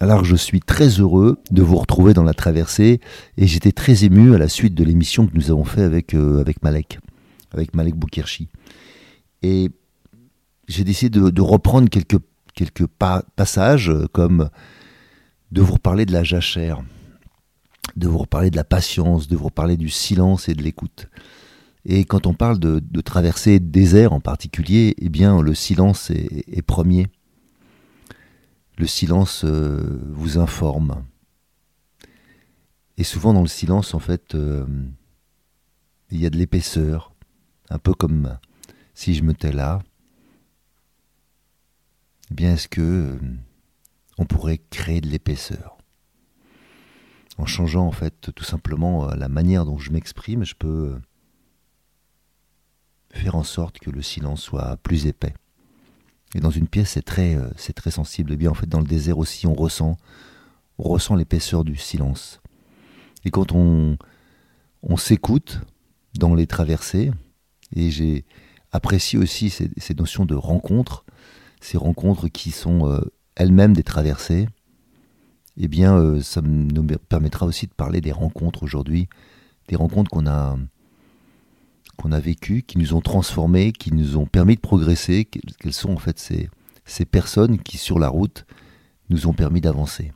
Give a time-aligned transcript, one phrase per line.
[0.00, 3.00] Alors je suis très heureux de vous retrouver dans la traversée
[3.36, 6.40] et j'étais très ému à la suite de l'émission que nous avons fait avec, euh,
[6.40, 7.00] avec Malek,
[7.50, 8.48] avec Malek Boukirchi.
[9.42, 9.70] Et
[10.68, 12.20] j'ai décidé de, reprendre quelques,
[12.54, 14.50] quelques passages euh, comme
[15.50, 16.80] de vous reparler de la jachère,
[17.96, 21.08] de vous reparler de la patience, de vous reparler du silence et de l'écoute.
[21.84, 26.62] Et quand on parle de, de traverser désert en particulier, eh bien le silence est
[26.62, 27.08] premier
[28.78, 31.04] le silence euh, vous informe.
[32.96, 34.66] Et souvent dans le silence, en fait, euh,
[36.10, 37.12] il y a de l'épaisseur,
[37.70, 38.38] un peu comme
[38.94, 39.82] si je me tais là.
[42.30, 43.18] Eh bien, est-ce que euh,
[44.16, 45.76] on pourrait créer de l'épaisseur?
[47.36, 51.00] En changeant en fait tout simplement la manière dont je m'exprime, je peux
[53.10, 55.34] faire en sorte que le silence soit plus épais.
[56.34, 58.32] Et dans une pièce, c'est très, euh, c'est très sensible.
[58.32, 59.96] Et bien en fait, dans le désert aussi, on ressent,
[60.78, 62.40] on ressent l'épaisseur du silence.
[63.24, 63.96] Et quand on,
[64.82, 65.60] on s'écoute
[66.18, 67.10] dans les traversées,
[67.74, 68.24] et j'ai
[68.72, 71.04] apprécié aussi ces, ces, notions de rencontres,
[71.60, 73.00] ces rencontres qui sont euh,
[73.34, 74.48] elles-mêmes des traversées,
[75.56, 79.08] eh bien, euh, ça nous permettra aussi de parler des rencontres aujourd'hui,
[79.68, 80.56] des rencontres qu'on a,
[81.98, 85.92] qu'on a vécues, qui nous ont transformés, qui nous ont permis de progresser, quelles sont
[85.92, 88.46] en fait ces, personnes qui sur la route
[89.10, 90.12] nous ont permis d'avancer.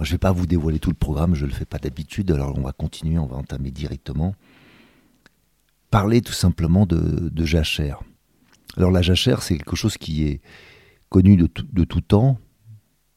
[0.00, 2.30] Je ne vais pas vous dévoiler tout le programme, je ne le fais pas d'habitude,
[2.32, 4.34] alors on va continuer, on va entamer directement.
[5.90, 8.00] Parler tout simplement de, jachère.
[8.76, 10.40] Alors la jachère, c'est quelque chose qui est
[11.08, 12.38] connu de tout, de tout temps,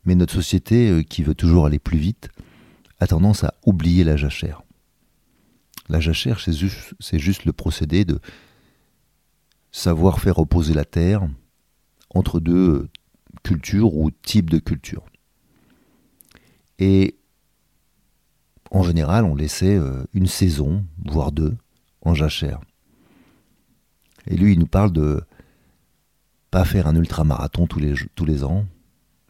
[0.04, 2.30] mais notre société, euh, qui veut toujours aller plus vite,
[3.00, 4.65] a tendance à oublier la jachère.
[5.88, 8.20] La jachère, c'est juste, le procédé de
[9.72, 11.28] savoir faire opposer la terre
[12.10, 12.90] entre deux
[13.44, 15.06] cultures ou types de cultures.
[16.80, 17.18] Et
[18.72, 21.56] en général, on laissait euh, une saison, voire deux,
[22.02, 22.60] en jachère.
[24.28, 25.22] Et lui, il nous parle de
[26.50, 28.66] pas faire un ultramarathon tous les, tous les ans,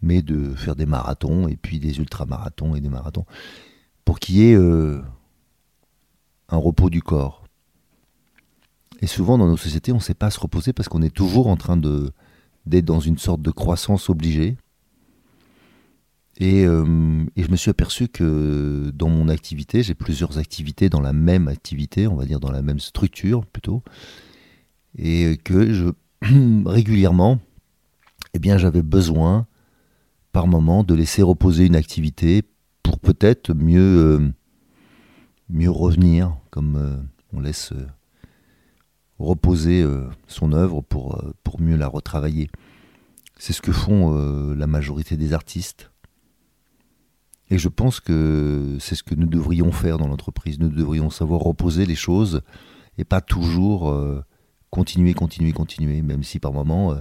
[0.01, 3.25] mais de faire des marathons, et puis des ultramarathons et des marathons,
[4.05, 5.01] pour qu'il y ait euh,
[6.49, 7.43] un repos du corps.
[9.01, 11.47] Et souvent dans nos sociétés, on ne sait pas se reposer parce qu'on est toujours
[11.47, 14.57] en train d'être dans une sorte de croissance obligée.
[16.37, 20.99] Et, euh, et, je me suis aperçu que dans mon activité, j'ai plusieurs activités dans
[20.99, 23.83] la même activité, on va dire dans la même structure plutôt,
[24.97, 25.85] et que je
[26.65, 27.39] régulièrement,
[28.33, 29.47] eh bien, j'avais besoin
[30.33, 32.43] par moment de laisser reposer une activité
[32.83, 34.29] pour peut-être mieux euh,
[35.49, 36.97] mieux revenir, comme euh,
[37.33, 37.87] on laisse euh,
[39.19, 42.49] reposer euh, son œuvre pour, pour mieux la retravailler.
[43.37, 44.13] C'est ce que font
[44.55, 45.91] la majorité des artistes.
[47.49, 50.57] Et je pense que c'est ce que nous devrions faire dans l'entreprise.
[50.57, 52.43] Nous devrions savoir reposer les choses
[52.97, 53.93] et pas toujours
[54.69, 56.95] continuer, continuer, continuer, même si par moments,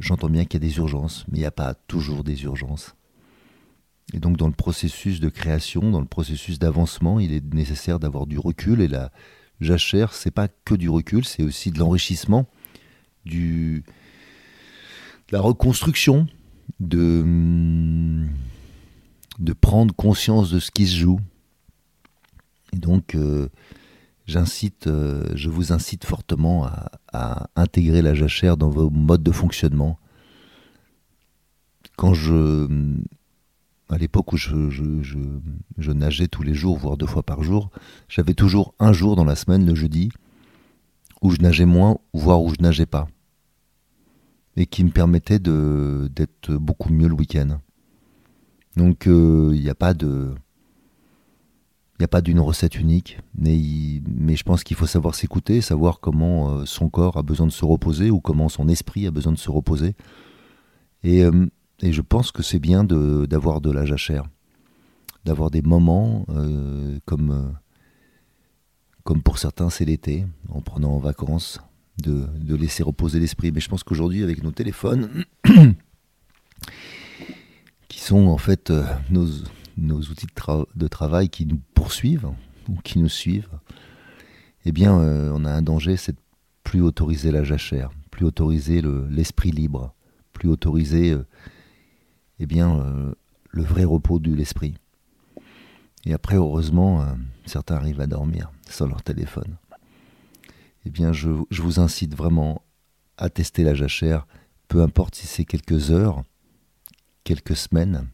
[0.00, 2.96] j'entends bien qu'il y a des urgences, mais il n'y a pas toujours des urgences.
[4.14, 8.26] Et donc dans le processus de création, dans le processus d'avancement, il est nécessaire d'avoir
[8.26, 9.12] du recul et la
[9.60, 12.46] jachère, c'est pas que du recul, c'est aussi de l'enrichissement,
[13.24, 13.84] du
[15.28, 16.26] de la reconstruction,
[16.80, 18.24] de
[19.38, 21.20] de prendre conscience de ce qui se joue.
[22.72, 23.48] Et donc euh,
[24.26, 29.32] j'incite, euh, je vous incite fortement à, à intégrer la jachère dans vos modes de
[29.32, 29.98] fonctionnement.
[31.96, 32.66] Quand je
[33.88, 37.70] à l'époque où je, nageais tous les jours, voire deux fois par jour,
[38.08, 40.10] j'avais toujours un jour dans la semaine, le jeudi,
[41.22, 43.08] où je nageais moins, voire où je nageais pas.
[44.56, 47.60] et qui me permettait d'être beaucoup mieux le week-end.
[48.76, 50.34] Donc il n'y a pas de
[51.98, 53.58] il n'y a pas d'une recette unique, mais,
[54.06, 57.52] mais je pense qu'il faut savoir s'écouter, savoir comment euh, son corps a besoin de
[57.52, 59.96] se reposer ou comment son esprit a besoin de se reposer.
[61.02, 61.48] Et, euh,
[61.80, 64.24] et je pense que c'est bien d'avoir de, la jachère,
[65.24, 67.54] d'avoir des moments euh, comme,
[69.04, 71.60] comme pour certains c'est l'été, en prenant en vacances,
[72.02, 73.52] de, de laisser reposer l'esprit.
[73.52, 75.24] Mais je pense qu'aujourd'hui, avec nos téléphones,
[77.88, 78.72] qui sont en fait
[79.10, 79.26] nos
[79.78, 80.26] nos outils
[80.74, 82.30] de, travail qui nous poursuivent
[82.68, 83.48] ou qui nous suivent,
[84.64, 86.20] eh bien, euh, on a un danger, c'est de
[86.64, 89.94] plus autoriser la jachère, plus autoriser l'esprit libre,
[90.32, 91.26] plus autoriser, euh,
[92.40, 93.14] eh bien, euh,
[93.50, 94.74] le vrai repos de l'esprit.
[96.04, 97.04] Et après, heureusement,
[97.44, 99.56] certains arrivent à dormir sans leur téléphone.
[100.86, 102.62] Eh bien, je, vous incite vraiment
[103.16, 104.26] à tester la jachère,
[104.68, 106.22] peu importe si c'est quelques heures,
[107.24, 108.08] quelques semaines,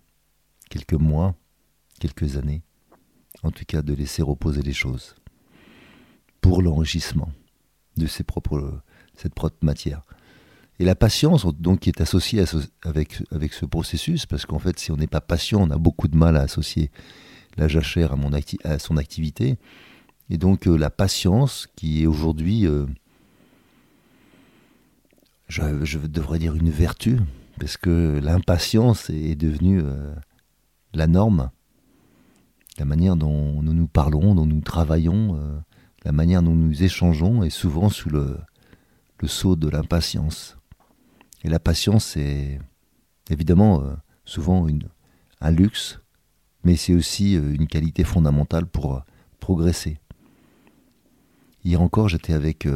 [0.71, 1.35] quelques mois,
[2.01, 2.63] quelques années,
[3.43, 5.15] en tout cas de laisser reposer les choses
[6.41, 7.31] pour l'enrichissement
[7.97, 8.83] de propres,
[9.15, 10.03] cette propre matière.
[10.81, 12.43] Et la patience, donc, qui est associée
[12.83, 16.09] avec, avec ce processus, parce qu'en fait, si on n'est pas patient, on a beaucoup
[16.09, 16.91] de mal à associer
[17.57, 19.57] la jachère à, à son activité.
[20.31, 22.87] Et donc, euh, la patience, qui est aujourd'hui, euh,
[25.49, 27.19] je, devrais dire une vertu,
[27.61, 30.15] parce que l'impatience est devenue euh,
[30.93, 31.51] la norme
[32.77, 35.41] la manière dont nous nous parlons, dont nous travaillons,
[36.05, 38.37] la manière dont nous échangeons est souvent sous le,
[39.21, 40.57] le sceau de l'impatience.
[41.45, 42.59] Et la patience c'est
[43.31, 43.95] évidemment euh,
[44.25, 44.67] souvent
[45.41, 46.01] un luxe,
[46.65, 49.03] mais c'est aussi euh, une qualité fondamentale pour
[49.41, 49.99] progresser.
[51.65, 52.69] Hier encore, j'étais avec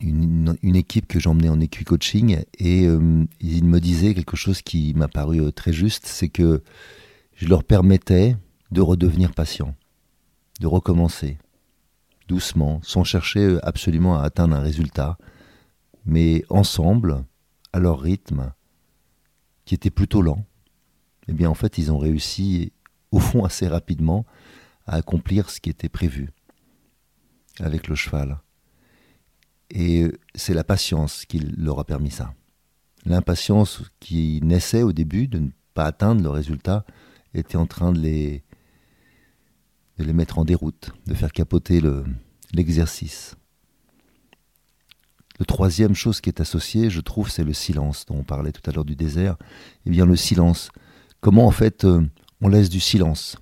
[0.00, 5.50] une, équipe que j'emmenais en équi-coaching et il me disait quelque chose qui m'a paru
[5.52, 6.62] très juste, c'est que
[7.36, 8.36] je leur permettais
[8.70, 9.74] de redevenir patients,
[10.60, 11.38] de recommencer,
[12.28, 15.16] doucement, sans chercher absolument à atteindre un résultat,
[16.04, 17.24] mais ensemble,
[17.72, 18.52] à leur rythme,
[19.64, 20.44] qui était plutôt lent.
[21.28, 22.72] Eh bien, en fait, ils ont réussi,
[23.10, 24.26] au fond, assez rapidement,
[24.86, 26.30] à accomplir ce qui était prévu
[27.60, 28.38] avec le cheval.
[29.70, 32.34] Et c'est la patience qui leur a permis ça.
[33.06, 36.84] L'impatience qui naissait au début de ne pas atteindre le résultat
[37.34, 38.44] était en train de les,
[39.98, 41.82] mettre en déroute, de faire capoter
[42.52, 43.34] l'exercice.
[43.34, 43.43] Le,
[45.42, 48.72] troisième chose qui est associée, je trouve, c'est le silence, dont on parlait tout à
[48.72, 49.36] l'heure du désert.
[49.84, 50.70] Eh bien, le silence.
[51.20, 52.06] Comment, en fait, euh,
[52.40, 53.36] on laisse du silence?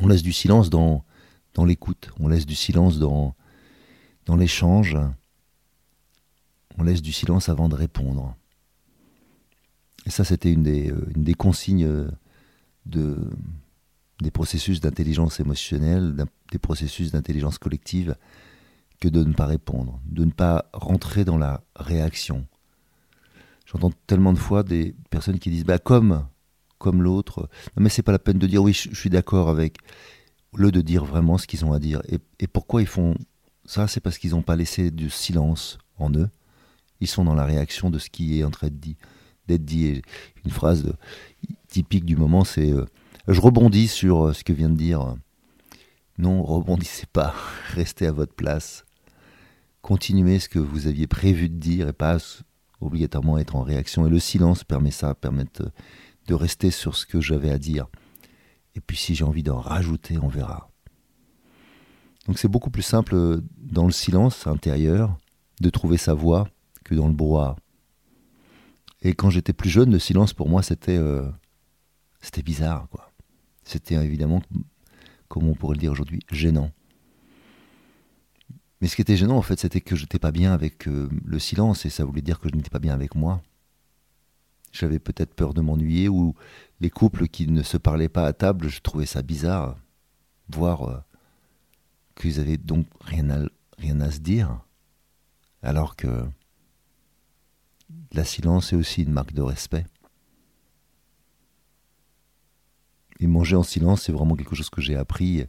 [0.00, 1.04] On laisse du silence dans,
[1.64, 3.36] l'écoute, on laisse du silence dans,
[4.36, 4.96] l'échange,
[6.76, 8.34] on laisse du silence avant de répondre.
[10.06, 12.10] Et ça, c'était une des, euh, consignes euh,
[12.86, 13.16] de,
[14.20, 16.16] des processus d'intelligence émotionnelle,
[16.50, 18.16] des processus d'intelligence collective,
[19.00, 22.46] que de ne pas répondre, de ne pas rentrer dans la réaction.
[23.66, 26.26] J'entends tellement de fois des personnes qui disent bah comme
[26.78, 27.48] comme l'autre.
[27.76, 29.78] Non mais c'est pas la peine de dire oui je, suis d'accord avec
[30.54, 32.02] le de dire vraiment ce qu'ils ont à dire.
[32.38, 33.14] Et, pourquoi ils font
[33.64, 36.28] ça C'est parce qu'ils n'ont pas laissé du silence en eux.
[37.00, 40.02] Ils sont dans la réaction de ce qui est en train d'être dit.
[40.44, 40.94] Une phrase de,
[41.68, 42.84] typique du moment, c'est euh,
[43.28, 45.00] je rebondis sur euh, ce que vient de dire.
[45.02, 45.14] Euh,
[46.18, 47.34] non, rebondissez pas,
[47.74, 48.84] restez à votre place.
[49.84, 52.16] Continuez ce que vous aviez prévu de dire et pas
[52.80, 54.06] obligatoirement être en réaction.
[54.06, 55.44] Et le silence permet ça, permet
[56.26, 57.88] de rester sur ce que j'avais à dire.
[58.74, 60.70] Et puis si j'ai envie d'en rajouter, on verra.
[62.26, 65.18] Donc c'est beaucoup plus simple dans le silence intérieur
[65.60, 66.48] de trouver sa voix
[66.82, 67.54] que dans le brouhaha.
[69.02, 70.98] Et quand j'étais plus jeune, le silence pour moi c'était
[72.22, 73.12] c'était bizarre, quoi.
[73.64, 74.40] C'était évidemment,
[75.28, 76.70] comme on pourrait le dire aujourd'hui, gênant.
[78.80, 81.08] Mais ce qui était gênant, en fait, c'était que je n'étais pas bien avec euh,
[81.24, 83.42] le silence, et ça voulait dire que je n'étais pas bien avec moi.
[84.72, 86.34] J'avais peut-être peur de m'ennuyer, ou
[86.80, 89.76] les couples qui ne se parlaient pas à table, je trouvais ça bizarre,
[90.48, 90.98] voir euh,
[92.16, 93.46] qu'ils avaient donc rien à,
[93.78, 94.60] rien à se dire,
[95.62, 96.26] alors que
[98.12, 99.86] la silence est aussi une marque de respect.
[103.20, 105.46] Et manger en silence, c'est vraiment quelque chose que j'ai appris.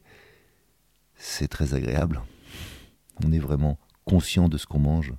[1.15, 2.21] C'est très agréable.
[3.23, 5.13] On est vraiment conscient de ce qu'on mange.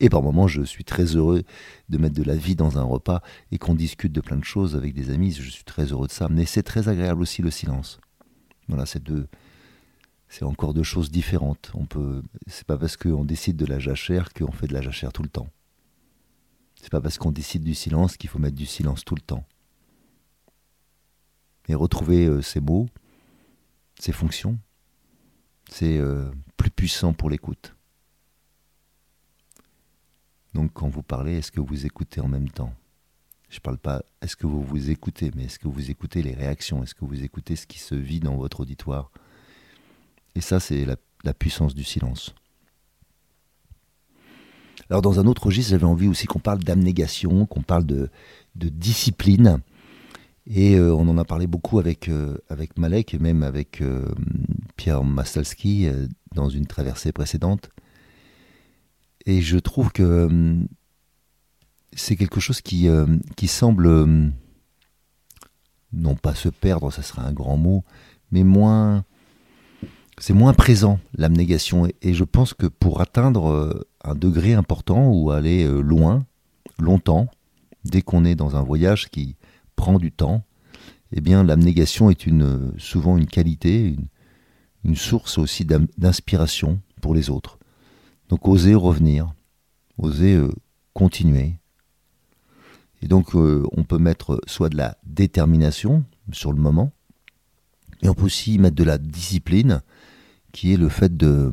[0.00, 1.42] Et par moments, je suis très heureux
[1.90, 3.22] de mettre de la vie dans un repas
[3.52, 5.32] et qu'on discute de plein de choses avec des amis.
[5.32, 6.28] Je suis très heureux de ça.
[6.30, 8.00] Mais c'est très agréable aussi le silence.
[8.68, 9.28] Voilà, c'est deux,
[10.28, 11.70] c'est encore deux choses différentes.
[11.74, 15.12] On peut, c'est pas parce qu'on décide de la jachère qu'on fait de la jachère
[15.12, 15.48] tout le temps.
[16.80, 19.44] C'est pas parce qu'on décide du silence qu'il faut mettre du silence tout le temps.
[21.68, 22.86] Et retrouver euh, ces mots,
[23.98, 24.58] ces fonctions,
[25.70, 27.74] c'est euh, plus puissant pour l'écoute.
[30.54, 32.74] Donc quand vous parlez, est-ce que vous écoutez en même temps?
[33.48, 36.34] Je ne parle pas est-ce que vous vous écoutez, mais est-ce que vous écoutez les
[36.34, 36.82] réactions?
[36.82, 39.10] Est-ce que vous écoutez ce qui se vit dans votre auditoire?
[40.34, 42.34] Et ça, c'est la, puissance du silence.
[44.88, 48.10] Alors dans un autre registre, j'avais envie aussi qu'on parle d'abnégation, qu'on parle de,
[48.54, 49.60] discipline.
[50.46, 53.82] Et euh, on en a parlé beaucoup avec, euh, avec Malek et même avec
[54.80, 55.88] Pierre Mastalski
[56.34, 57.68] dans une traversée précédente.
[59.26, 60.68] Et je trouve que hum,
[61.92, 63.06] c'est quelque chose qui, euh,
[63.46, 64.32] semble,
[65.92, 67.84] non pas se perdre, ça serait un grand mot,
[68.32, 69.04] mais moins.
[70.18, 71.88] C'est moins présent, l'abnégation.
[72.00, 76.24] Et je pense que pour atteindre euh, un degré important ou aller euh, loin,
[76.78, 77.26] longtemps,
[77.84, 79.36] dès qu'on est dans un voyage qui
[79.76, 80.42] prend du temps,
[81.12, 82.28] eh bien l'abnégation est
[82.78, 84.08] souvent une qualité, une,
[84.84, 87.58] une source aussi d'inspiration pour les autres.
[88.28, 89.32] Donc oser revenir,
[89.98, 90.52] oser euh,
[90.94, 91.54] continuer.
[93.02, 96.92] Et donc euh, on peut mettre soit de la détermination sur le moment,
[98.02, 99.82] et on peut aussi mettre de la discipline,
[100.52, 101.52] qui est le fait de,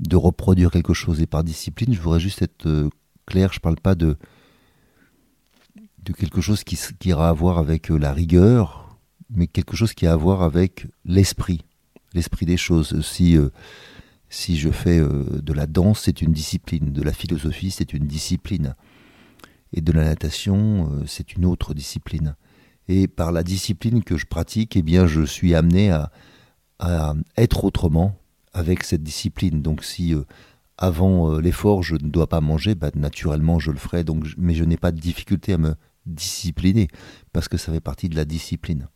[0.00, 1.20] de reproduire quelque chose.
[1.20, 2.90] Et par discipline, je voudrais juste être euh,
[3.26, 4.16] clair, je ne parle pas de,
[6.02, 8.98] de quelque chose qui, qui ira à voir avec la rigueur,
[9.30, 11.62] mais quelque chose qui a à voir avec l'esprit,
[12.18, 13.00] l'esprit des choses.
[13.00, 13.38] Si
[14.30, 18.06] si je fais euh, de la danse, c'est une discipline, de la philosophie, c'est une
[18.06, 18.74] discipline,
[19.72, 22.36] et de la natation, euh, c'est une autre discipline.
[22.88, 26.10] Et par la discipline que je pratique, eh bien, je suis amené à,
[27.36, 28.16] être autrement
[28.52, 29.62] avec cette discipline.
[29.62, 30.22] Donc, si euh,
[30.76, 34.04] avant l'effort, je ne dois pas manger, bah, naturellement, je le ferai.
[34.04, 35.74] Donc, mais je n'ai pas de difficulté à me
[36.06, 36.86] discipliner
[37.32, 38.88] parce que ça fait partie de la discipline.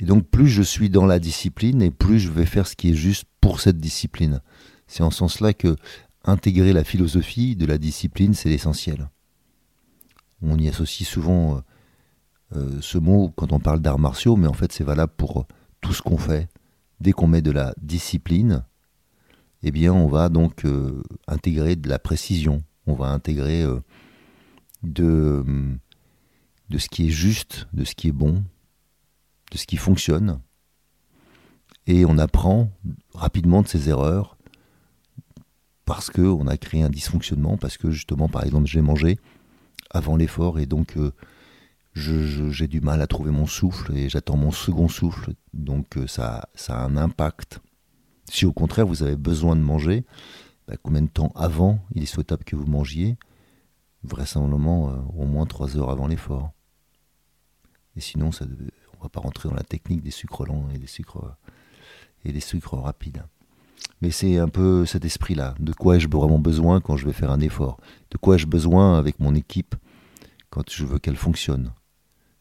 [0.00, 2.90] Et donc plus je suis dans la discipline et plus je vais faire ce qui
[2.90, 4.40] est juste pour cette discipline.
[4.86, 5.76] C'est en ce sens-là que
[6.24, 9.08] intégrer la philosophie de la discipline, c'est l'essentiel.
[10.42, 11.60] On y associe souvent euh,
[12.56, 15.46] euh, ce mot quand on parle d'arts martiaux, mais en fait c'est valable pour
[15.80, 16.48] tout ce qu'on fait.
[17.00, 18.64] Dès qu'on met de la discipline,
[19.62, 23.64] eh bien on va donc euh, intégrer de la précision, on va intégrer
[24.82, 25.44] de,
[26.68, 28.44] de ce qui est juste, de ce qui est bon,
[29.52, 30.40] de ce qui fonctionne,
[31.86, 32.70] et on apprend
[33.14, 34.36] rapidement de ses erreurs
[35.84, 39.18] parce qu'on a créé un dysfonctionnement, parce que justement, par exemple, j'ai mangé
[39.90, 41.12] avant l'effort et donc euh,
[41.94, 46.48] j'ai du mal à trouver mon souffle et j'attends mon second souffle, donc euh, ça,
[46.54, 47.60] ça a un impact.
[48.28, 50.04] Si au contraire vous avez besoin de manger,
[50.66, 53.16] bah, combien de temps avant il est souhaitable que vous mangiez?
[54.02, 56.50] Vraisemblablement euh, au moins trois heures avant l'effort.
[57.94, 58.44] Et sinon, ça,
[58.85, 61.36] on va pas rentrer dans la technique des sucres lents et des sucres
[62.24, 63.24] et des sucres rapides.
[64.02, 65.54] Mais c'est un peu cet esprit-là.
[65.58, 67.78] De quoi ai-je vraiment besoin quand je vais faire un effort?
[68.10, 69.74] De quoi ai-je besoin avec mon équipe
[70.50, 71.72] quand je veux qu'elle fonctionne?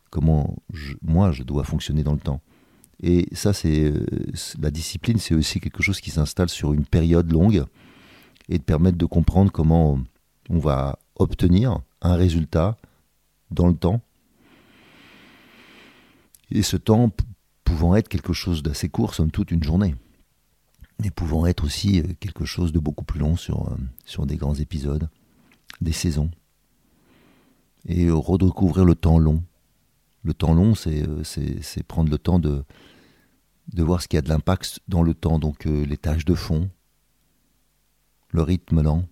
[0.10, 0.55] Comment
[1.01, 2.41] moi je dois fonctionner dans le temps?
[3.01, 3.93] Et ça, c'est
[4.60, 7.65] la discipline, c'est aussi quelque chose qui s'installe sur une période longue
[8.48, 10.00] et de permettre de comprendre comment
[10.50, 12.77] on va obtenir un résultat
[13.51, 14.01] dans le temps
[16.52, 17.12] et ce temps
[17.64, 19.96] pouvant être quelque chose d'assez court, somme toute une journée,
[21.02, 24.56] mais pouvant être aussi euh, quelque chose de beaucoup plus long sur, euh, des grands
[24.56, 25.10] épisodes,
[25.82, 26.32] des saisons.
[27.88, 29.44] Et redécouvrir le temps long.
[30.24, 31.24] Le temps long, c'est euh,
[31.88, 32.64] prendre le temps de,
[33.74, 36.70] de voir ce qui a de l'impact dans le temps, donc les tâches de fond,
[38.30, 39.06] le rythme lent,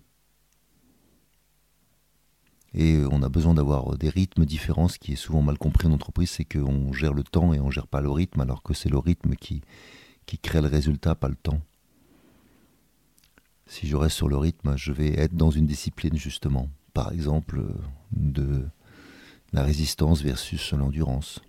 [2.74, 4.88] et euh, on a besoin d'avoir euh, des rythmes différents.
[4.88, 7.66] Ce qui est souvent mal compris en entreprise, c'est qu'on gère le temps et on
[7.66, 9.62] ne gère pas le rythme, alors que c'est le rythme qui,
[10.42, 11.60] crée le résultat, pas le temps.
[13.66, 16.68] Si je reste sur le rythme, je vais être dans une discipline justement.
[16.92, 17.74] Par exemple, euh,
[18.12, 18.66] de
[19.52, 21.40] la résistance versus l'endurance.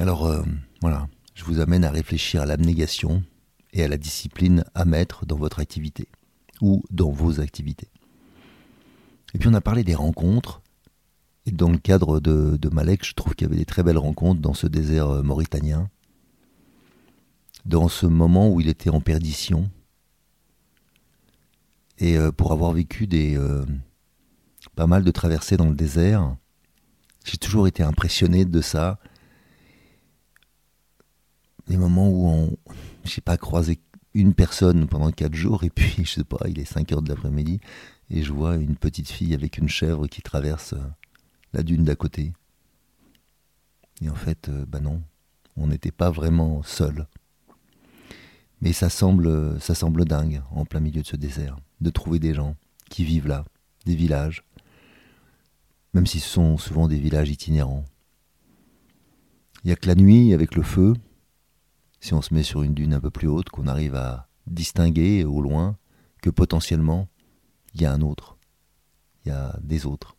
[0.00, 0.42] Alors
[0.80, 3.22] voilà, je vous amène à réfléchir à l'abnégation
[3.72, 6.08] et à la discipline à mettre dans votre activité
[6.64, 7.90] ou dans vos activités.
[9.34, 10.62] Et puis on a parlé des rencontres.
[11.44, 14.40] Et dans le cadre de, Malek, je trouve qu'il y avait des très belles rencontres
[14.40, 15.90] dans ce désert euh, mauritanien.
[17.66, 19.70] Dans ce moment où il était en perdition.
[21.98, 23.66] Et euh, pour avoir vécu des, euh,
[24.74, 26.34] pas mal de traversées dans le désert,
[27.26, 28.98] j'ai toujours été impressionné de ça.
[31.66, 32.56] des moments où on,
[33.04, 33.80] j'ai pas croisé
[34.14, 37.08] une personne pendant quatre jours et puis je sais pas, il est 5 heures de
[37.08, 37.60] l'après-midi
[38.10, 40.86] et je vois une petite fille avec une chèvre qui traverse euh,
[41.52, 42.32] la dune d'à côté.
[44.02, 45.02] Et en fait, euh, bah non,
[45.56, 47.06] on n'était pas vraiment seul.
[48.60, 52.34] Mais ça semble, ça semble dingue en plein milieu de ce désert de trouver des
[52.34, 52.56] gens
[52.88, 53.44] qui vivent là,
[53.84, 54.44] des villages,
[55.92, 57.84] même si ce sont souvent des villages itinérants.
[59.62, 60.94] Il n'y a que la nuit, avec le feu,
[62.04, 65.24] si on se met sur une dune un peu plus haute, qu'on arrive à distinguer
[65.24, 65.78] au loin
[66.20, 67.08] que potentiellement
[67.72, 68.36] il y a un autre,
[69.24, 70.14] il y a des autres.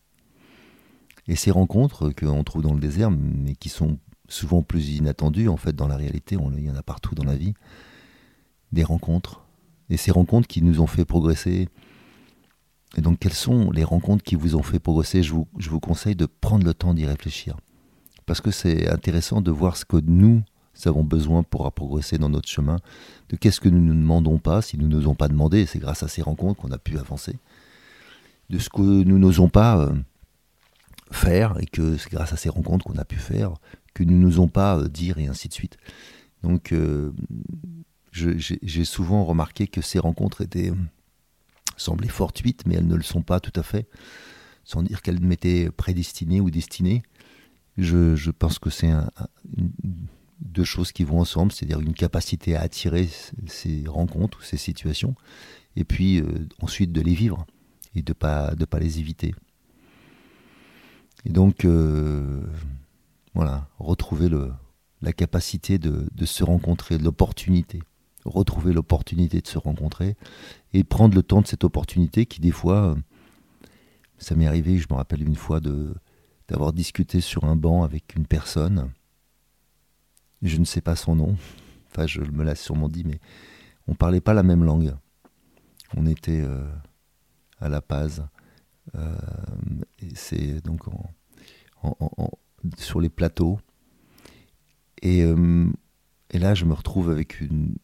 [1.28, 5.56] Et ces rencontres qu'on trouve dans le désert, mais qui sont souvent plus inattendues, en
[5.56, 7.54] fait, dans la réalité, il y en a partout dans la vie,
[8.72, 9.44] des rencontres.
[9.88, 11.68] Et ces rencontres qui nous ont fait progresser.
[12.96, 15.22] Et donc, quelles sont les rencontres qui vous ont fait progresser?
[15.22, 17.56] Je vous, je vous conseille de prendre le temps d'y réfléchir.
[18.26, 20.42] Parce que c'est intéressant de voir ce que nous,
[20.76, 22.78] nous avons besoin pour progresser dans notre chemin,
[23.28, 26.08] de qu'est-ce que nous ne demandons pas, si nous n'osons pas demander, c'est grâce à
[26.08, 27.38] ces rencontres qu'on a pu avancer,
[28.50, 29.94] de ce que nous n'osons pas euh,
[31.10, 33.54] faire, et que c'est grâce à ces rencontres qu'on a pu faire,
[33.94, 35.78] que nous n'osons pas euh, dire, et ainsi de suite.
[36.42, 37.12] Donc, euh,
[38.12, 40.72] j'ai souvent remarqué que ces rencontres étaient
[41.76, 43.86] semblaient fortuites, mais elles ne le sont pas tout à fait,
[44.64, 47.02] sans dire qu'elles m'étaient prédestinées ou destinées.
[47.76, 49.10] Je, pense que c'est un,
[50.40, 53.08] deux choses qui vont ensemble, c'est-à-dire une capacité à attirer
[53.46, 55.14] ces rencontres ou ces situations,
[55.76, 57.46] et puis euh, ensuite de les vivre
[57.94, 59.34] et de pas de pas les éviter.
[61.24, 62.42] Et donc euh,
[63.34, 64.52] voilà, retrouver le,
[65.02, 67.82] la capacité de, de se rencontrer, l'opportunité,
[68.24, 70.16] retrouver l'opportunité de se rencontrer
[70.72, 72.96] et prendre le temps de cette opportunité qui des fois,
[74.18, 75.94] ça m'est arrivé, je me rappelle une fois de
[76.48, 78.92] d'avoir discuté sur un banc avec une personne
[80.48, 81.36] je ne sais pas son nom.
[81.90, 83.20] Enfin, je me l'ai sûrement dit, mais
[83.88, 84.94] on parlait pas la même langue.
[85.96, 86.68] On était euh,
[87.60, 88.26] à La Paz.
[88.94, 89.16] Euh,
[90.14, 90.84] c'est donc
[92.78, 93.58] sur les plateaux.
[95.02, 95.70] Et, euh,
[96.30, 97.76] et, là, je me retrouve avec une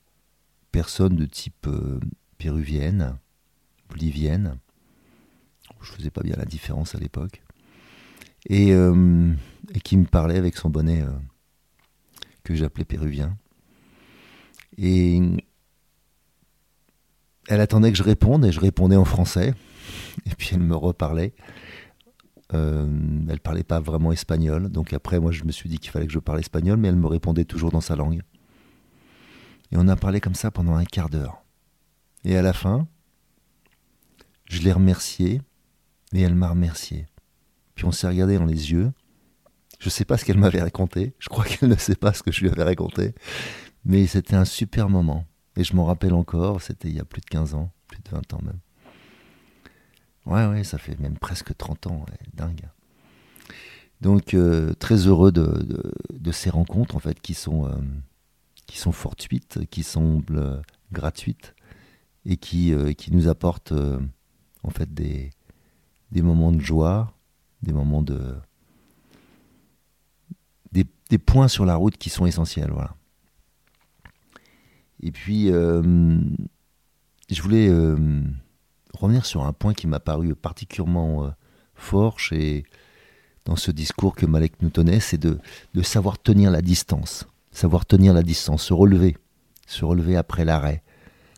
[0.72, 1.68] personne de type
[2.38, 3.16] péruvienne,
[3.88, 4.58] bolivienne.
[5.80, 7.42] Je faisais pas bien la différence à l'époque.
[8.48, 8.74] Et,
[9.84, 11.04] qui me parlait avec son bonnet
[12.44, 13.36] que j'appelais péruvien.
[14.78, 15.20] Et
[17.48, 19.54] elle attendait que je réponde et je répondais en français.
[20.26, 21.34] Et puis elle me reparlait.
[22.54, 22.86] Euh,
[23.28, 24.68] elle parlait pas vraiment espagnol.
[24.68, 26.96] Donc après, moi, je me suis dit qu'il fallait que je parle espagnol, mais elle
[26.96, 28.22] me répondait toujours dans sa langue.
[29.70, 31.42] Et on a parlé comme ça pendant un quart d'heure.
[32.24, 32.86] Et à la fin,
[34.44, 35.40] je l'ai remerciée
[36.12, 37.06] et elle m'a remercié.
[37.74, 38.92] Puis on s'est regardé dans les yeux
[39.82, 41.12] je ne sais pas ce qu'elle m'avait raconté.
[41.18, 43.16] Je crois qu'elle ne sait pas ce que je lui avais raconté.
[43.84, 45.26] Mais c'était un super moment.
[45.56, 48.08] Et je m'en rappelle encore, c'était il y a plus de 15 ans, plus de
[48.08, 48.60] 20 ans même.
[50.24, 52.68] Ouais, ouais, ça fait même presque 30 ans, dingue.
[54.00, 57.74] Donc euh, très heureux de, ces rencontres en fait qui sont, euh,
[58.66, 61.56] qui sont fortuites, qui semblent gratuites
[62.24, 63.74] et qui, euh, qui nous apportent
[64.62, 65.30] en fait des,
[66.12, 67.12] des moments de joie,
[67.62, 68.36] des moments de,
[71.18, 72.72] points sur la route qui sont essentiels.
[75.02, 75.82] Et puis, euh,
[77.30, 78.22] je voulais euh,
[78.94, 81.30] revenir sur un point qui m'a paru particulièrement euh,
[81.74, 82.64] fort chez,
[83.44, 85.38] dans ce discours que Malek nous tenait, c'est de,
[85.74, 89.16] de savoir tenir la distance, savoir tenir la distance, se relever,
[89.66, 90.82] se relever après l'arrêt,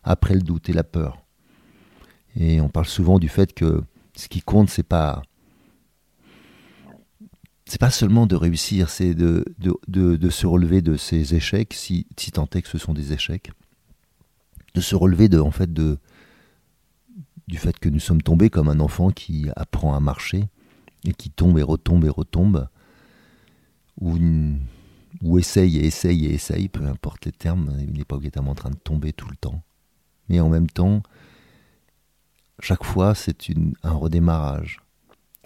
[0.03, 1.23] après le doute et la peur.
[2.37, 3.83] Et on parle souvent du fait que
[4.17, 5.23] ce qui compte, c'est pas
[7.67, 9.45] c'est pas seulement de réussir, c'est de,
[10.31, 13.53] se relever de ces échecs, si, tant est que ce sont des échecs,
[14.75, 15.99] de se relever de, fait, de,
[17.49, 20.45] du fait que nous sommes tombés comme un enfant qui apprend à marcher
[21.05, 22.69] et qui tombe et retombe et retombe,
[24.01, 24.19] ou,
[25.23, 28.71] ou essaye et essaye et essaye, peu importe les termes, il n'est pas en train
[28.71, 29.63] de tomber tout le temps.
[30.29, 31.03] Mais en même temps,
[32.61, 33.37] chaque fois, c'est
[33.83, 34.84] un redémarrage.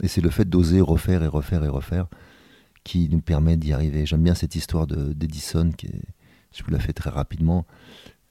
[0.03, 2.09] Et c'est le fait d'oser refaire et refaire et refaire
[2.85, 4.07] qui nous permet d'y arriver.
[4.07, 5.89] J'aime bien cette histoire d'Edison, qui
[6.53, 7.67] je vous la fais très rapidement.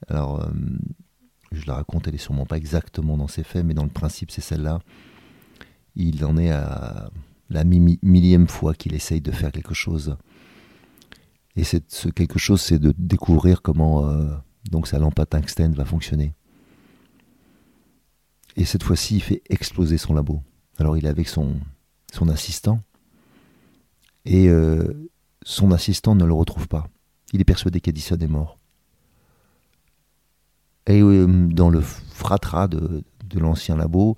[0.08, 0.50] Alors, euh,
[1.52, 4.32] je la raconte, elle est sûrement pas exactement dans ses faits, mais dans le principe,
[4.32, 4.80] c'est celle-là.
[5.96, 7.10] Il en est à
[7.50, 10.18] la millième fois qu'il essaye de faire quelque chose.
[11.56, 14.30] Et ce quelque chose, c'est de découvrir comment euh,
[14.70, 16.34] donc sa lampe à tungstène va fonctionner.
[18.56, 20.42] Et cette fois-ci, il fait exploser son labo.
[20.78, 21.60] Alors il est avec son,
[22.30, 22.82] assistant,
[24.26, 25.10] et euh,
[25.44, 26.88] son assistant ne le retrouve pas.
[27.34, 28.58] Il est persuadé qu'Edison est mort.
[30.88, 33.04] Et euh, dans le fratras de,
[33.36, 34.18] l'ancien labo,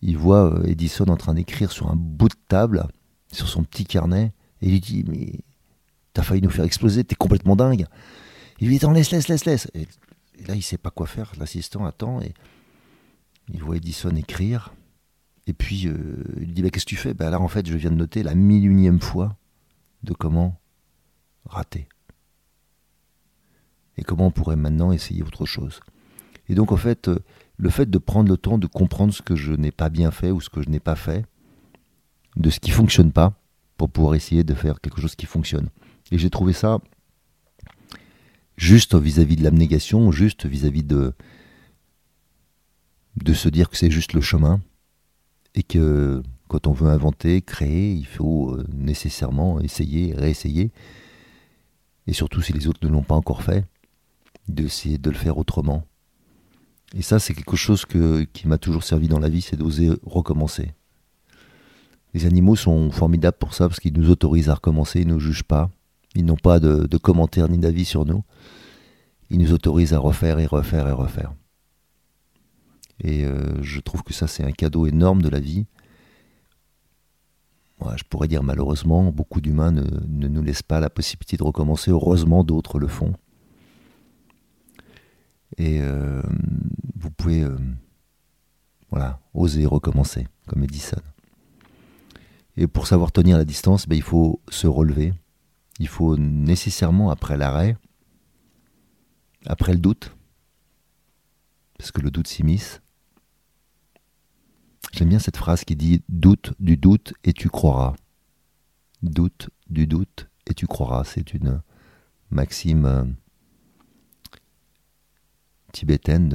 [0.00, 2.86] il voit euh, Edison en train d'écrire sur un bout de table,
[3.32, 5.40] sur son petit carnet, et il lui dit Mais
[6.12, 7.86] t'as failli nous faire exploser, t'es complètement dingue.
[8.60, 9.70] Il lui dit Attends, laisse, laisse, laisse, laisse.
[9.74, 9.88] Et,
[10.46, 11.32] là, il sait pas quoi faire.
[11.38, 12.32] L'assistant attend et
[13.52, 14.72] il voit Edison écrire.
[15.48, 17.14] Et puis, euh, il dit bah, Qu'est-ce que tu fais?
[17.14, 19.36] Bah, Là, en fait, je viens de noter la mille unième fois
[20.04, 20.60] de comment
[21.44, 21.88] rater
[23.96, 25.80] et comment on pourrait maintenant essayer autre chose.
[26.48, 27.18] Et donc en fait, euh,
[27.56, 30.30] le fait de prendre le temps de comprendre ce que je n'ai pas bien fait
[30.30, 31.26] ou ce que je n'ai pas fait,
[32.36, 33.34] de ce qui fonctionne pas,
[33.76, 35.68] pour pouvoir essayer de faire quelque chose qui fonctionne.
[36.12, 36.78] Et j'ai trouvé ça
[38.56, 41.12] juste vis-à-vis de l'abnégation, juste vis-à-vis de
[43.16, 44.60] de se dire que c'est juste le chemin
[45.54, 50.70] et que quand on veut inventer, créer, il faut euh, nécessairement essayer, réessayer.
[52.06, 53.66] Et surtout si les autres ne l'ont pas encore fait,
[54.48, 55.84] d'essayer de le faire autrement.
[56.96, 60.72] Et ça, c'est quelque chose qui m'a toujours servi dans la vie, c'est d'oser recommencer.
[62.14, 65.20] Les animaux sont formidables pour ça, parce qu'ils nous autorisent à recommencer, ils ne nous
[65.20, 65.70] jugent pas,
[66.14, 68.24] ils n'ont pas de, commentaires ni d'avis sur nous.
[69.30, 71.34] Ils nous autorisent à refaire et refaire et refaire.
[73.00, 75.66] Et euh, je trouve que ça, c'est un cadeau énorme de la vie.
[77.96, 81.90] Je pourrais dire malheureusement, beaucoup d'humains ne, ne nous laissent pas la possibilité de recommencer.
[81.90, 83.14] Heureusement, d'autres le font.
[85.56, 86.22] Et euh,
[86.96, 87.56] vous pouvez euh,
[88.90, 91.00] voilà, oser recommencer, comme Edison.
[92.56, 95.14] Et pour savoir tenir la distance, ben, il faut se relever.
[95.78, 97.76] Il faut nécessairement, après l'arrêt,
[99.46, 100.16] après le doute,
[101.78, 102.80] parce que le doute s'immisce,
[104.92, 107.94] j'aime bien cette phrase qui dit Doute du doute et tu croiras.
[109.02, 111.04] Doute du doute et tu croiras.
[111.04, 111.60] C'est une
[112.30, 113.04] maxime euh,
[115.72, 116.28] tibétaine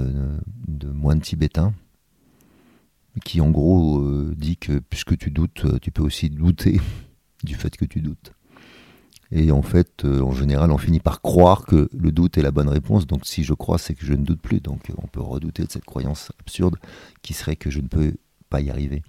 [0.68, 1.74] de, moines tibétains
[3.24, 6.80] qui en gros euh, dit que puisque tu doutes, euh, tu peux aussi douter
[7.44, 8.34] du fait que tu doutes.
[9.36, 12.70] Et en fait, en général, on finit par croire que le doute est la bonne
[12.70, 13.08] réponse.
[13.08, 14.60] Donc si je crois, c'est que je ne doute plus.
[14.60, 16.76] Donc on peut redouter de cette croyance absurde
[17.24, 18.13] qui serait que je ne peux
[18.62, 19.04] y arriver.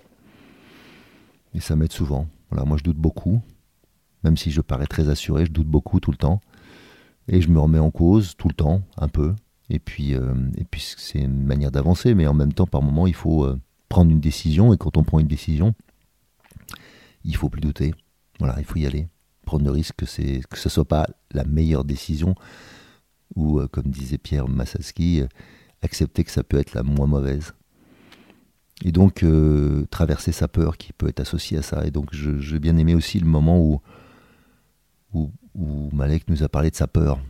[1.54, 2.28] Et ça m'aide souvent.
[2.50, 3.40] Voilà, moi je doute beaucoup.
[4.22, 6.40] Même si je parais très assuré, je doute beaucoup tout le temps.
[7.28, 9.34] Et je me remets en cause tout le temps, un peu.
[9.70, 13.06] Et puis, euh, et puis c'est une manière d'avancer, mais en même temps, par moment,
[13.06, 14.72] il faut euh, prendre une décision.
[14.72, 15.74] Et quand on prend une décision,
[17.24, 17.94] il faut plus douter.
[18.38, 19.08] Voilà, il faut y aller.
[19.46, 22.34] Prendre le risque que, que ce ne soit pas la meilleure décision,
[23.36, 25.22] ou euh, comme disait Pierre Massaski,
[25.82, 27.54] accepter que ça peut être la moins mauvaise.
[28.82, 29.24] Et donc,
[29.90, 31.86] traverser sa peur qui peut être associée à ça.
[31.86, 33.80] Et donc, j'ai bien aimé aussi le moment où,
[35.14, 37.20] où, Malek nous a parlé de sa peur.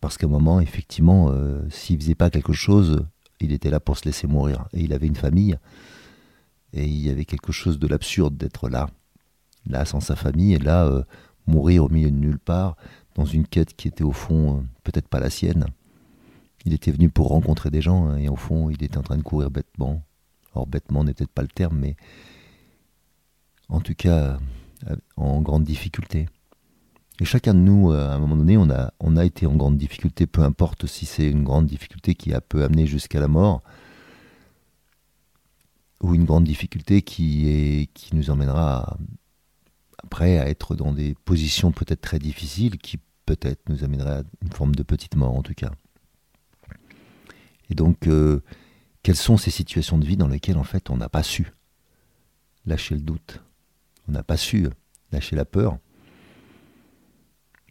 [0.00, 3.06] Parce, qu'à un moment, effectivement, euh, s'il faisait pas quelque chose,
[3.40, 4.66] il était là pour se laisser mourir.
[4.72, 5.56] Et il avait une famille.
[6.72, 8.88] Et il y avait quelque chose de l'absurde d'être là.
[9.66, 11.04] Là, sans sa famille, et là, euh,
[11.46, 12.76] mourir au milieu de nulle part,
[13.14, 15.66] dans une quête qui était au fond euh, peut-être pas la sienne.
[16.64, 19.16] Il était venu pour rencontrer des gens, hein, et au fond, il était en train
[19.16, 20.02] de courir bêtement.
[20.54, 21.96] Or, bêtement n'est peut-être pas le terme, mais
[23.68, 24.38] en tout cas,
[25.16, 26.28] en grande difficulté.
[27.20, 29.54] Et chacun de nous, euh, à un moment donné, on a, on a été en
[29.54, 33.28] grande difficulté, peu importe si c'est une grande difficulté qui a peu amené jusqu'à la
[33.28, 33.62] mort,
[36.02, 38.96] ou une grande difficulté qui, est, qui nous emmènera
[40.02, 44.52] après à être dans des positions peut-être très difficiles, qui peut-être nous amènerait à une
[44.52, 45.70] forme de petite mort en tout cas.
[47.70, 48.42] Et donc, euh,
[49.02, 51.52] quelles sont ces situations de vie dans lesquelles en fait on n'a pas su
[52.66, 53.42] lâcher le doute,
[54.08, 54.68] on n'a pas su
[55.10, 55.78] lâcher la peur,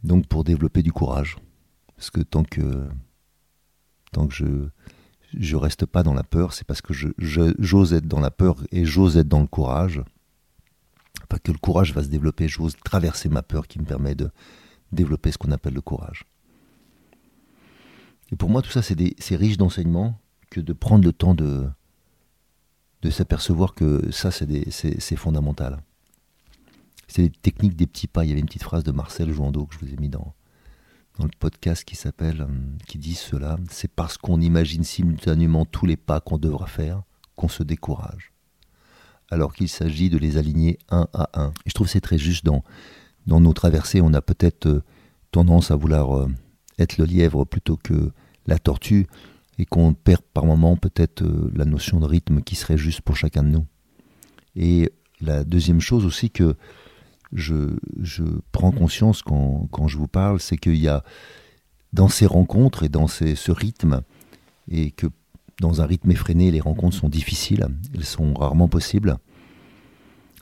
[0.04, 1.38] donc pour développer du courage.
[1.96, 2.90] Parce que tant que,
[4.12, 4.68] tant que je
[5.38, 8.86] je reste pas dans la peur, c'est parce que j'ose être dans la peur et
[8.86, 10.02] j'ose être dans le courage.
[11.24, 14.30] Enfin, que le courage va se développer, j'ose traverser ma peur qui me permet de
[14.92, 16.26] développer ce qu'on appelle le courage.
[18.32, 20.21] Et pour moi, tout ça, c'est riche d'enseignements
[20.52, 21.68] que de prendre le temps de,
[23.02, 25.82] de s'apercevoir que ça, c'est fondamental.
[27.08, 28.24] C'est les techniques des petits pas.
[28.24, 30.36] Il y avait une petite phrase de Marcel Jouandeau que je vous ai mis dans,
[31.18, 33.58] dans le podcast qui s'appelle, euh, qui dit cela.
[33.70, 37.02] C'est parce qu'on imagine simultanément tous les pas qu'on devra faire
[37.36, 38.32] qu'on se décourage.
[39.30, 41.54] Alors qu'il s'agit de les aligner un à un.
[41.66, 42.64] Je trouve c'est très juste dans,
[43.26, 44.02] dans nos traversées.
[44.02, 44.84] On a peut-être euh,
[45.32, 46.30] tendance à vouloir euh,
[46.78, 48.12] être le lièvre plutôt que
[48.48, 49.08] la tortue
[49.62, 53.44] et qu'on perd par moment peut-être la notion de rythme qui serait juste pour chacun
[53.44, 53.66] de nous.
[54.56, 56.56] Et la deuxième chose aussi que
[57.32, 61.04] je, je prends conscience quand, quand, je vous parle, c'est qu'il y a
[61.94, 64.02] dans ces rencontres et dans ces, ce rythme,
[64.68, 65.06] et que
[65.60, 69.20] dans un rythme effréné, les rencontres sont difficiles, elles sont rarement possibles,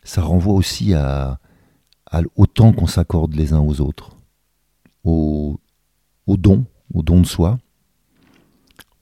[0.06, 1.40] ça renvoie aussi à,
[2.38, 4.16] au temps qu'on s'accorde les uns aux autres,
[5.04, 5.60] au,
[6.26, 7.60] au don, au don de soi,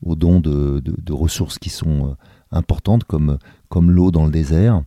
[0.01, 0.81] au don de,
[1.11, 2.13] ressources qui sont euh,
[2.51, 3.37] importantes comme,
[3.73, 4.83] l'eau dans le désert,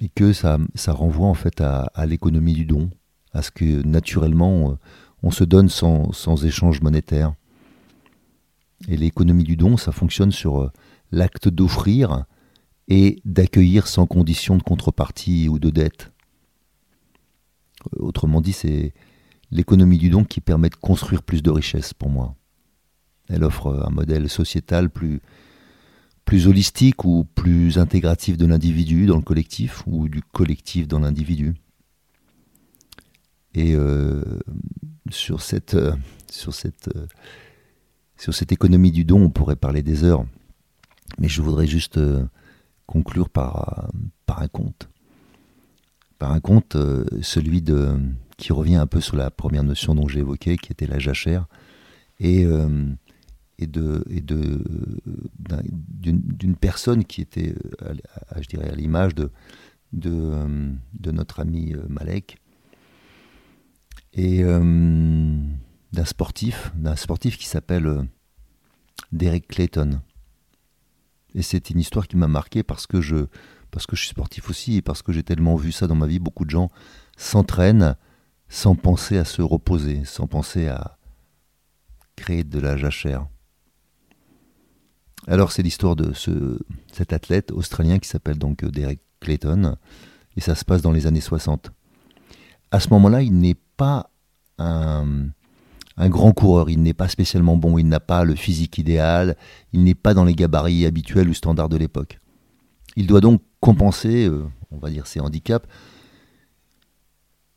[0.00, 0.58] et que ça,
[0.88, 2.90] renvoie en fait à, l'économie du don,
[3.32, 4.78] à ce que naturellement
[5.22, 7.34] on se donne sans, sans échange monétaire.
[8.88, 10.70] Et l'économie du don, ça fonctionne sur euh,
[11.12, 12.24] l'acte d'offrir
[12.88, 16.10] et d'accueillir sans condition de contrepartie ou de dette.
[17.96, 18.92] Autrement dit, c'est
[19.50, 22.34] l'économie du don qui permet de construire plus de richesses pour moi.
[23.28, 25.20] Elle offre un modèle sociétal plus,
[26.24, 31.54] plus holistique ou plus intégratif de l'individu dans le collectif ou du collectif dans l'individu.
[33.54, 34.22] Et euh,
[35.10, 35.92] sur, cette, euh,
[36.30, 37.06] sur, cette, euh,
[38.16, 40.24] sur cette économie du don, on pourrait parler des heures,
[41.18, 42.00] mais je voudrais juste
[42.86, 43.90] conclure par,
[44.26, 44.88] par un conte.
[46.18, 46.76] Par un conte,
[47.20, 47.98] celui de,
[48.36, 51.46] qui revient un peu sur la première notion dont j'ai évoqué, qui était la jachère,
[52.20, 52.46] et
[53.58, 54.62] et de et de
[55.38, 57.54] d'une personne qui était
[58.40, 59.30] je dirais à l'image de
[59.92, 62.38] de, de notre ami Malek.
[64.14, 68.06] Et d'un sportif d'un sportif qui s'appelle
[69.10, 70.00] Derek Clayton.
[71.34, 73.26] Et c'est une histoire qui m'a marqué parce que je
[73.70, 76.06] parce que je suis sportif aussi et parce que j'ai tellement vu ça dans ma
[76.06, 76.18] vie.
[76.18, 76.70] Beaucoup de gens
[77.16, 77.96] s'entraînent
[78.48, 80.98] sans penser à se reposer sans penser à
[82.16, 83.26] créer de la jachère
[85.26, 86.58] alors c'est l'histoire de ce,
[86.92, 89.76] cet athlète australien qui s'appelle donc euh, Derek Clayton,
[90.36, 91.70] et ça se passe dans les années 60.
[92.70, 94.10] À ce moment-là, il n'est pas
[94.58, 95.30] un,
[95.98, 99.36] grand coureur, il n'est pas spécialement bon, il n'a pas le physique idéal,
[99.72, 102.18] il n'est pas dans les gabarits habituels ou standards de l'époque.
[102.96, 105.68] Il doit donc compenser, euh, on va dire, ses handicaps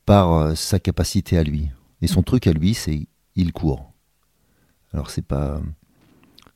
[0.06, 1.70] par euh, sa capacité à lui.
[2.02, 3.92] Et son truc à lui, c'est il court.
[4.94, 5.62] Alors c'est pas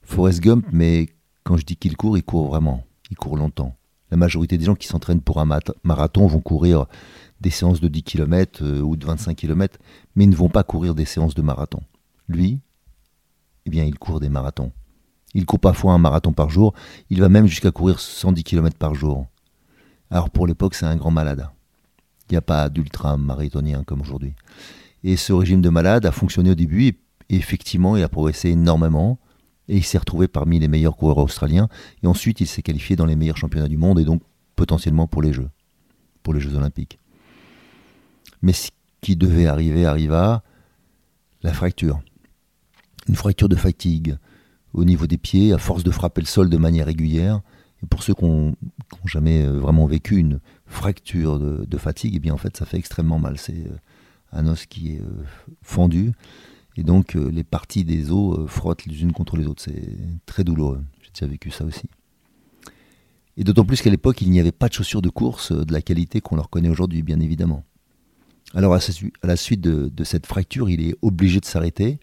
[0.10, 1.08] Forrest Gump, mais
[1.44, 2.84] quand je dis qu'il court, il court vraiment.
[3.12, 3.78] Il court longtemps.
[4.10, 5.48] La majorité des gens qui s'entraînent pour un
[5.84, 6.88] marathon vont courir
[7.42, 9.78] des séances de 10 km euh, ou de 25 km,
[10.16, 11.82] mais ils ne vont pas courir des séances de marathon.
[12.28, 12.60] Lui,
[13.68, 14.72] eh bien, il court des marathons.
[15.36, 16.74] Il court parfois un marathon par jour,
[17.12, 19.28] il va même jusqu'à courir 110 km par jour.
[20.10, 21.48] Alors pour l'époque, c'est un grand malade.
[22.30, 24.34] Il n'y a pas d'ultra marathonien comme aujourd'hui.
[25.04, 26.98] Et ce régime de malade a fonctionné au début et
[27.30, 29.20] effectivement, il a progressé énormément
[29.70, 31.70] et il s'est retrouvé parmi les meilleurs coureurs australiens.
[32.04, 34.22] Et ensuite, il s'est qualifié dans les meilleurs championnats du monde et donc
[34.56, 35.50] potentiellement pour les Jeux,
[36.24, 37.00] pour les Jeux Olympiques.
[38.42, 40.44] Mais ce qui devait arriver arriva,
[41.44, 42.02] la fracture.
[43.08, 44.18] Une fracture de fatigue
[44.74, 47.42] au niveau des pieds, à force de frapper le sol de manière régulière.
[47.90, 48.56] Pour ceux qui n'ont
[49.06, 53.20] jamais euh, vraiment vécu une fracture de, fatigue, eh bien en fait ça fait extrêmement
[53.20, 53.38] mal.
[53.38, 53.78] C'est euh,
[54.34, 55.24] un os qui est euh,
[55.62, 56.12] fendu
[56.80, 59.62] et donc euh, les parties des os euh, frottent les unes contre les autres.
[59.62, 60.82] C'est très douloureux.
[61.02, 61.90] J'ai déjà vécu ça aussi.
[63.36, 65.74] Et d'autant plus qu'à l'époque, il n'y avait pas de chaussures de course euh, de
[65.74, 67.66] la qualité qu'on leur connaît aujourd'hui, bien évidemment.
[68.54, 68.80] Alors à
[69.24, 72.00] la suite de, cette fracture, il est obligé de s'arrêter.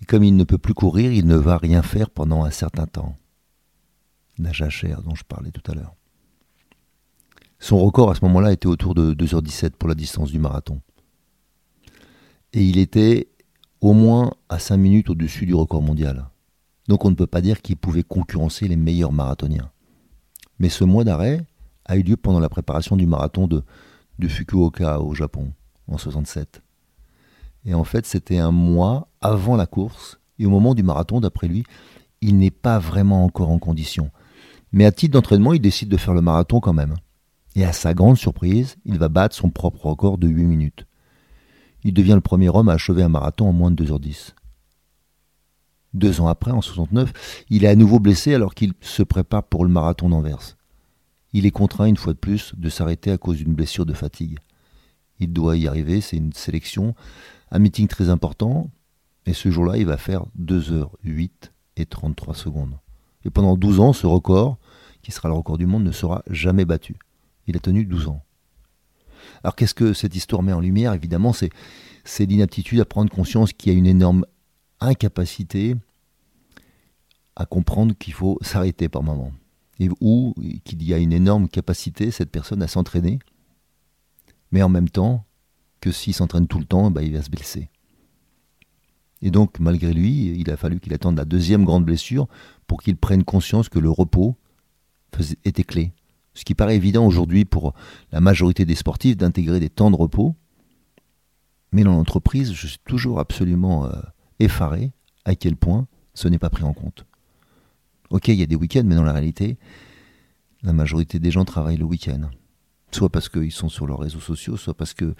[0.00, 2.86] Et comme il ne peut plus courir, il ne va rien faire pendant un certain
[2.86, 3.16] temps.
[4.38, 5.96] La jachère dont je parlais tout à l'heure.
[7.58, 10.80] Son record à ce moment-là était autour de 2h17 pour la distance du marathon.
[12.52, 13.28] Et il était
[13.84, 16.30] au moins à 5 minutes au-dessus du record mondial.
[16.88, 19.70] Donc on ne peut pas dire qu'il pouvait concurrencer les meilleurs marathoniens.
[20.58, 21.44] Mais ce mois d'arrêt
[21.84, 23.62] a eu lieu pendant la préparation du marathon de,
[24.18, 25.52] de Fukuoka au Japon
[25.86, 26.62] en 67.
[27.66, 31.48] Et en fait, c'était un mois avant la course, et au moment du marathon, d'après
[31.48, 31.64] lui,
[32.22, 34.10] il n'est pas vraiment encore en condition.
[34.72, 36.94] Mais à titre d'entraînement, il décide de faire le marathon quand même.
[37.54, 40.86] Et à sa grande surprise, il va battre son propre record de 8 minutes.
[41.84, 44.34] Il devient le premier homme à achever un marathon en moins de 2h10.
[45.92, 47.12] Deux ans après, en 69,
[47.50, 50.56] il est à nouveau blessé alors qu'il se prépare pour le marathon d'Anvers.
[51.32, 54.38] Il est contraint une fois de plus de s'arrêter à cause d'une blessure de fatigue.
[55.20, 56.94] Il doit y arriver, c'est une sélection,
[57.50, 58.70] un meeting très important,
[59.26, 61.30] et ce jour-là, il va faire 2h08
[61.76, 62.78] et 33 secondes.
[63.24, 64.58] Et pendant 12 ans, ce record,
[65.02, 66.96] qui sera le record du monde, ne sera jamais battu.
[67.46, 68.22] Il a tenu 12 ans.
[69.44, 70.94] Alors qu'est-ce que cette histoire met en lumière?
[70.94, 71.50] Évidemment, c'est,
[72.18, 74.24] l'inaptitude à prendre conscience qu'il y a une énorme
[74.80, 75.76] incapacité
[77.36, 79.32] à comprendre qu'il faut s'arrêter par moment.
[79.80, 83.18] Et, ou qu'il y a une énorme capacité, cette personne, à s'entraîner,
[84.50, 85.26] Mais en même temps,
[85.80, 87.68] que s'il s'entraîne tout le temps, bah, il va se blesser.
[89.20, 92.28] Et donc, malgré lui, il a fallu qu'il attende la deuxième grande blessure
[92.66, 94.36] pour qu'il prenne conscience que le repos
[95.44, 95.92] était clé.
[96.34, 97.74] Ce qui paraît évident aujourd'hui pour
[98.12, 100.34] la majorité des sportifs d'intégrer des temps de repos.
[101.72, 104.00] Mais dans l'entreprise, je suis toujours absolument euh,
[104.38, 104.92] effaré
[105.24, 107.06] à quel point ce n'est pas pris en compte.
[108.10, 109.58] Ok, il y a des week-ends, mais dans la réalité,
[110.62, 112.30] la majorité des gens travaillent le week-end.
[112.92, 115.14] Soit parce qu'ils sont sur leurs réseaux sociaux, soit parce qu'ils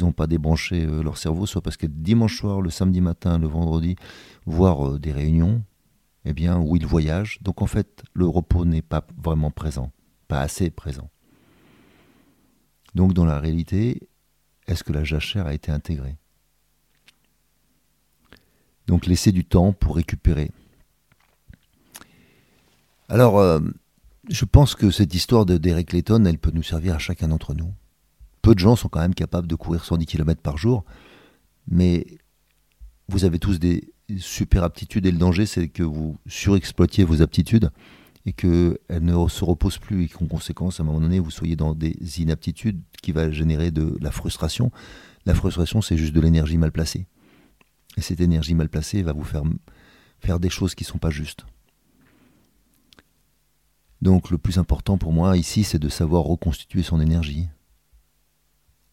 [0.00, 3.48] n'ont pas débranché euh, leur cerveau, soit parce que dimanche soir, le samedi matin, le
[3.48, 3.96] vendredi,
[4.46, 5.62] voire euh, des réunions,
[6.24, 7.38] eh bien, où ils voyagent.
[7.42, 9.90] Donc en fait, le repos n'est pas vraiment présent,
[10.28, 11.10] pas assez présent.
[12.94, 14.08] Donc dans la réalité,
[14.66, 16.16] est-ce que la jachère a été intégrée?
[18.86, 20.50] Donc laisser du temps pour récupérer.
[23.08, 23.60] Alors, euh,
[24.28, 27.54] je pense que cette histoire de Derek Layton, elle peut nous servir à chacun d'entre
[27.54, 27.72] nous.
[28.42, 30.84] Peu de gens sont quand même capables de courir 110 km par jour,
[31.66, 32.06] mais
[33.08, 37.70] vous avez tous des super aptitudes et le danger, c'est que vous surexploitiez vos aptitudes
[38.28, 41.56] et qu'elles ne se reposent plus et qu'en conséquence, à un moment donné, vous soyez
[41.56, 44.70] dans des inaptitudes qui va générer de la frustration.
[45.24, 47.06] La frustration, c'est juste de l'énergie mal placée.
[47.96, 49.44] Et cette énergie mal placée va vous faire
[50.20, 51.46] faire des choses qui ne sont pas justes.
[54.02, 57.48] Donc le plus important pour moi ici, c'est de savoir reconstituer son énergie.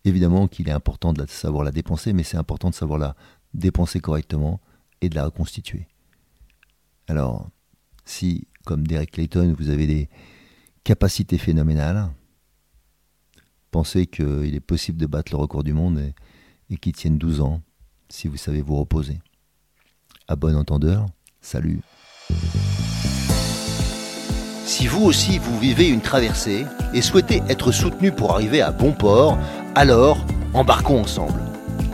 [0.05, 3.17] Évidemment qu'il est important de savoir la dépenser, mais c'est important de savoir la
[3.53, 4.61] dépenser correctement
[5.01, 5.87] et de la reconstituer.
[7.07, 7.49] Alors,
[8.05, 10.09] si, comme Derek Clayton, vous avez des
[10.83, 12.09] capacités phénoménales,
[13.71, 15.99] pensez qu'il est possible de battre le record du monde
[16.69, 17.61] et, qu'il tienne 12 ans
[18.09, 19.19] si vous savez vous reposer.
[20.27, 21.05] À bon entendeur,
[21.41, 21.79] salut.
[24.65, 28.93] Si vous aussi vous vivez une traversée et souhaitez être soutenu pour arriver à bon
[28.93, 29.37] port,
[29.75, 31.54] alors embarquons ensemble.